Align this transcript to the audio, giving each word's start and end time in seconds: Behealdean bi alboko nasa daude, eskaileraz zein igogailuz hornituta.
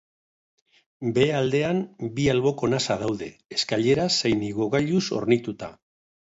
Behealdean 1.17 1.81
bi 2.15 2.25
alboko 2.33 2.69
nasa 2.75 2.97
daude, 3.03 3.27
eskaileraz 3.59 4.09
zein 4.17 4.43
igogailuz 4.49 5.05
hornituta. 5.21 5.71